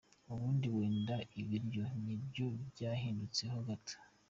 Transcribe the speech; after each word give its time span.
Ubundi 0.33 0.67
wenda 0.77 1.15
ibiryo 1.39 1.83
nibyo 2.05 2.47
byahindutseho 2.71 3.57
gato. 3.67 3.97